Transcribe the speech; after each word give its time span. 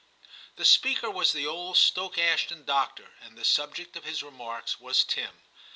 The 0.55 0.65
speaker 0.65 1.11
was 1.11 1.31
the 1.31 1.45
old 1.45 1.77
Stoke 1.77 2.17
Ashton 2.17 2.65
doctor, 2.65 3.11
and 3.21 3.37
the 3.37 3.45
subject 3.45 3.95
of 3.95 4.03
his 4.03 4.23
remarks 4.23 4.79
was 4.79 5.03
Tim. 5.03 5.43